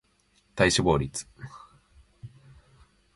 [0.55, 1.27] 体脂肪率